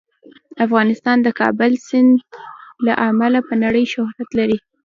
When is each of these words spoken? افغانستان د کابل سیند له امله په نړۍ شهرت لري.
افغانستان 0.65 1.17
د 1.23 1.27
کابل 1.39 1.71
سیند 1.87 2.11
له 2.85 2.93
امله 3.09 3.39
په 3.47 3.53
نړۍ 3.63 3.85
شهرت 3.93 4.29
لري. 4.39 4.57